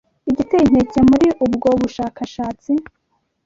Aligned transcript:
Igiteye 0.29 0.63
inkeke 0.65 0.99
muri 1.09 1.27
ubwo 1.45 1.69
bushakashatsi, 1.81 2.71